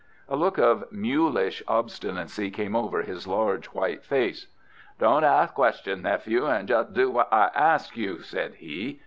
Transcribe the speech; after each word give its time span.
A 0.27 0.35
look 0.35 0.57
of 0.57 0.91
mulish 0.91 1.61
obstinacy 1.67 2.49
came 2.49 2.75
over 2.75 3.03
his 3.03 3.27
large, 3.27 3.67
white 3.67 4.03
face. 4.03 4.47
"Don't 4.97 5.23
ask 5.23 5.53
questions, 5.53 6.01
nephew, 6.01 6.47
and 6.47 6.67
just 6.67 6.95
do 6.95 7.11
what 7.11 7.31
I 7.31 7.51
ask 7.53 7.95
you," 7.95 8.23
said 8.23 8.55
he. 8.55 8.99